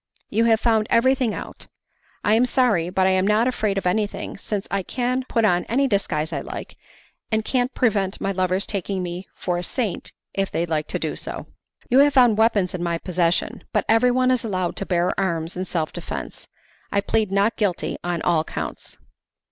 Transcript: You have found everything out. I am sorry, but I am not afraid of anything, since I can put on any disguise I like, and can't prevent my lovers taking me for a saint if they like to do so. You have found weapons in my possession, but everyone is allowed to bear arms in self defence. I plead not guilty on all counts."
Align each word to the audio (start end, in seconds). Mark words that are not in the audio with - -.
You 0.31 0.45
have 0.45 0.59
found 0.59 0.87
everything 0.89 1.35
out. 1.35 1.67
I 2.23 2.33
am 2.33 2.47
sorry, 2.47 2.89
but 2.89 3.05
I 3.05 3.11
am 3.11 3.27
not 3.27 3.47
afraid 3.47 3.77
of 3.77 3.85
anything, 3.85 4.35
since 4.35 4.67
I 4.71 4.81
can 4.81 5.25
put 5.29 5.45
on 5.45 5.63
any 5.65 5.87
disguise 5.87 6.33
I 6.33 6.41
like, 6.41 6.75
and 7.31 7.45
can't 7.45 7.71
prevent 7.75 8.19
my 8.19 8.31
lovers 8.31 8.65
taking 8.65 9.03
me 9.03 9.27
for 9.35 9.59
a 9.59 9.63
saint 9.63 10.11
if 10.33 10.49
they 10.49 10.65
like 10.65 10.87
to 10.87 10.97
do 10.97 11.15
so. 11.15 11.45
You 11.87 11.99
have 11.99 12.15
found 12.15 12.39
weapons 12.39 12.73
in 12.73 12.81
my 12.81 12.97
possession, 12.97 13.63
but 13.73 13.85
everyone 13.87 14.31
is 14.31 14.43
allowed 14.43 14.75
to 14.77 14.87
bear 14.87 15.11
arms 15.19 15.55
in 15.55 15.65
self 15.65 15.93
defence. 15.93 16.47
I 16.91 16.99
plead 16.99 17.31
not 17.31 17.55
guilty 17.55 17.99
on 18.03 18.23
all 18.23 18.43
counts." 18.43 18.97